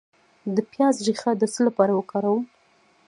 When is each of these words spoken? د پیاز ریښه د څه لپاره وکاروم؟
د 0.55 0.57
پیاز 0.71 0.95
ریښه 1.07 1.31
د 1.37 1.43
څه 1.53 1.59
لپاره 1.67 1.91
وکاروم؟ 1.95 2.43